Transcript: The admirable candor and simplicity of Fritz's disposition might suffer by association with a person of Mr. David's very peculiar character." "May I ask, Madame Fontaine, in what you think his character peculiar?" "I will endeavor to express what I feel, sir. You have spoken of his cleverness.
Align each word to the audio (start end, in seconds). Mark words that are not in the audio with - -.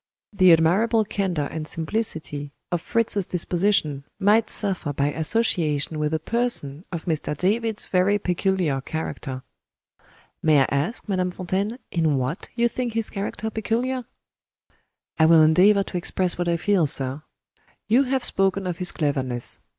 The 0.33 0.51
admirable 0.51 1.05
candor 1.05 1.47
and 1.51 1.67
simplicity 1.67 2.53
of 2.71 2.81
Fritz's 2.81 3.27
disposition 3.27 4.03
might 4.19 4.49
suffer 4.49 4.93
by 4.93 5.11
association 5.11 5.99
with 5.99 6.11
a 6.11 6.17
person 6.17 6.83
of 6.91 7.05
Mr. 7.05 7.37
David's 7.37 7.85
very 7.85 8.17
peculiar 8.17 8.81
character." 8.81 9.43
"May 10.41 10.61
I 10.61 10.67
ask, 10.71 11.07
Madame 11.07 11.29
Fontaine, 11.29 11.77
in 11.91 12.17
what 12.17 12.49
you 12.55 12.67
think 12.67 12.93
his 12.93 13.11
character 13.11 13.51
peculiar?" 13.51 14.05
"I 15.19 15.27
will 15.27 15.43
endeavor 15.43 15.83
to 15.83 15.97
express 15.97 16.35
what 16.35 16.47
I 16.47 16.57
feel, 16.57 16.87
sir. 16.87 17.21
You 17.87 18.01
have 18.05 18.25
spoken 18.25 18.65
of 18.65 18.79
his 18.79 18.91
cleverness. 18.91 19.59